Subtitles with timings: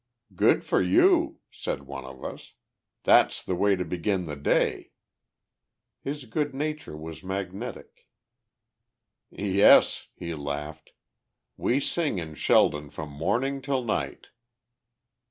[0.33, 2.53] "Good for you!" said one of us.
[3.03, 4.93] "That's the way to begin the day."
[5.99, 8.07] His good nature was magnetic.
[9.29, 10.93] "Yes," he laughed,
[11.55, 14.29] "we sing in Sheldon from morning till night."